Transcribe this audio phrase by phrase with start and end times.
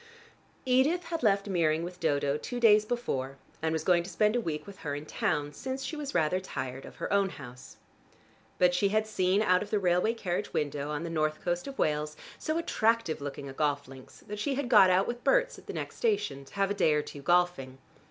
[0.65, 4.41] Edith had left Meering with Dodo two days before and was going to spend a
[4.41, 7.77] week with her in town since she was rather tired of her own house.
[8.57, 11.77] But she had seen out of the railway carriage window on the north coast of
[11.77, 15.67] Wales, so attractive looking a golf links, that she had got out with Berts at
[15.67, 17.77] the next station, to have a day or two golfing.